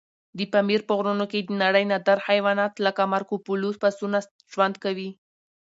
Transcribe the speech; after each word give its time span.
د 0.37 0.39
پامیر 0.53 0.81
په 0.87 0.93
غرونو 0.97 1.25
کې 1.31 1.39
د 1.41 1.49
نړۍ 1.63 1.83
نادر 1.91 2.17
حیوانات 2.27 2.73
لکه 2.85 3.01
مارکوپولو 3.13 3.69
پسونه 3.81 4.19
ژوند 4.53 4.75
کوي. 4.83 5.09